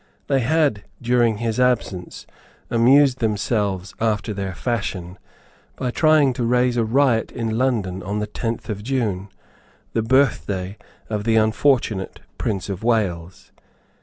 They 0.25 0.39
had 0.39 0.85
during 0.99 1.37
his 1.37 1.59
absence 1.59 2.25
amused 2.71 3.19
themselves, 3.19 3.93
after 4.01 4.33
their 4.33 4.55
fashion, 4.55 5.19
by 5.75 5.91
trying 5.91 6.33
to 6.33 6.43
raise 6.43 6.75
a 6.75 6.83
riot 6.83 7.31
in 7.31 7.55
London 7.55 8.01
on 8.01 8.17
the 8.17 8.25
tenth 8.25 8.67
of 8.67 8.81
June, 8.81 9.29
the 9.93 10.01
birthday 10.01 10.75
of 11.07 11.23
the 11.23 11.35
unfortunate 11.35 12.19
Prince 12.39 12.67
of 12.67 12.83
Wales. 12.83 13.51